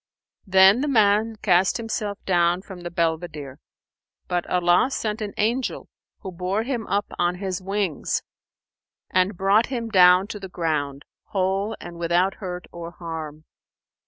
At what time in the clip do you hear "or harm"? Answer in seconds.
12.71-13.45